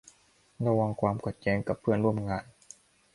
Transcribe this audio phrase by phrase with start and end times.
[0.65, 2.45] ระวังความขัดแย้งกับเพื่อนร่วมงาน